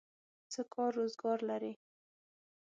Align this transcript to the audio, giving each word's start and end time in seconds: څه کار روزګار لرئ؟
څه 0.51 0.61
کار 0.73 0.91
روزګار 0.99 1.39
لرئ؟ 1.49 1.73